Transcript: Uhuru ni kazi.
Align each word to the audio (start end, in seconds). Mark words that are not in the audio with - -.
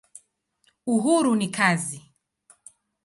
Uhuru 0.93 1.33
ni 1.35 1.47
kazi. 1.57 1.99